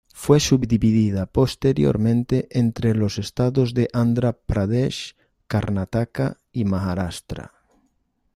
Fue 0.15 0.39
subdividida 0.39 1.27
posteriormente 1.27 2.47
entre 2.49 2.95
los 2.95 3.19
estados 3.19 3.75
de 3.75 3.87
Andhra 3.93 4.33
Pradesh, 4.33 5.15
Karnataka 5.47 6.39
y 6.51 6.65
Maharastra. 6.65 7.53